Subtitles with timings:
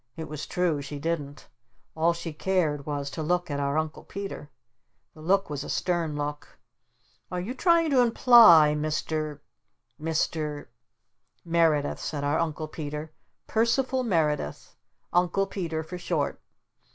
[0.17, 0.81] It was true.
[0.81, 1.47] She didn't.
[1.95, 4.49] All she cared was to look at our Uncle Peter.
[5.13, 6.57] The look was a stern look.
[7.29, 9.41] "And are you trying to imply, Mr.
[10.01, 10.65] Mr.?"
[11.45, 13.11] "Merredith," said our Uncle Peter.
[13.45, 14.73] "Percival Merredith.
[15.13, 16.41] 'Uncle Peter' for short."